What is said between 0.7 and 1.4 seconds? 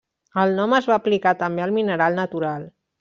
es va aplicar